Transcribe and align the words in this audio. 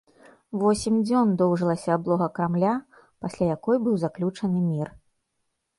Восем 0.61 0.95
дзён 1.09 1.27
доўжылася 1.41 1.93
аблога 1.97 2.31
крамля, 2.39 2.73
пасля 3.27 3.45
якой 3.55 3.77
быў 3.87 3.95
заключаны 4.07 4.59
мір. 4.73 4.87